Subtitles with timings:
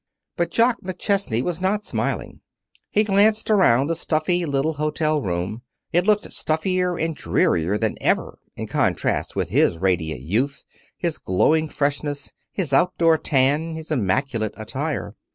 [0.35, 2.41] But Jock McChesney was not smiling.
[2.89, 5.61] He glanced around the stuffy little hotel room.
[5.93, 10.63] It looked stuffier and drearier than ever in contrast with his radiant youth,
[10.97, 15.13] his glowing freshness, his outdoor tan, his immaculate attire.